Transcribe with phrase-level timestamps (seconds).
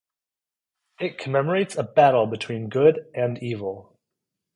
[0.99, 3.99] It commemorates a battle between good and evil.